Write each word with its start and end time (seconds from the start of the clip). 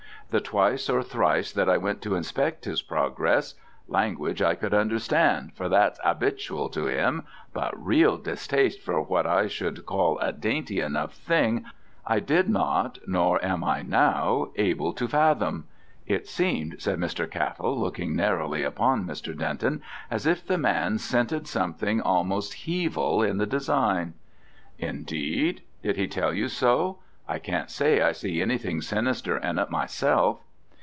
The 0.31 0.39
twice 0.39 0.89
or 0.89 1.03
thrice 1.03 1.51
that 1.51 1.67
I 1.69 1.75
went 1.77 2.01
to 2.03 2.15
inspect 2.15 2.63
his 2.63 2.81
progress: 2.81 3.55
language 3.89 4.41
I 4.41 4.55
could 4.55 4.73
understand, 4.73 5.51
for 5.55 5.67
that's 5.67 5.99
'abitual 6.05 6.71
to 6.71 6.85
him, 6.85 7.23
but 7.51 7.73
reel 7.75 8.15
distaste 8.15 8.79
for 8.79 9.01
what 9.01 9.27
I 9.27 9.49
should 9.49 9.85
call 9.85 10.17
a 10.19 10.31
dainty 10.31 10.79
enough 10.79 11.13
thing, 11.15 11.65
I 12.07 12.21
did 12.21 12.47
not, 12.47 12.99
nor 13.05 13.43
am 13.43 13.61
I 13.65 13.81
now 13.81 14.51
able 14.55 14.93
to 14.93 15.07
fathom. 15.09 15.67
It 16.07 16.29
seemed," 16.29 16.77
said 16.81 16.97
Mr. 16.97 17.29
Cattell, 17.29 17.77
looking 17.77 18.15
narrowly 18.15 18.63
upon 18.63 19.03
Mr. 19.05 19.37
Denton, 19.37 19.81
"as 20.09 20.25
if 20.25 20.47
the 20.47 20.57
man 20.57 20.97
scented 20.97 21.45
something 21.45 21.99
almost 21.99 22.63
Hevil 22.65 23.21
in 23.21 23.35
the 23.37 23.45
design." 23.45 24.13
"Indeed? 24.79 25.63
did 25.83 25.97
he 25.97 26.07
tell 26.07 26.33
you 26.33 26.47
so? 26.47 26.99
I 27.27 27.39
can't 27.39 27.69
say 27.69 28.01
I 28.01 28.11
see 28.11 28.41
anything 28.41 28.81
sinister 28.81 29.37
in 29.37 29.57
it 29.57 29.69
myself." 29.69 30.41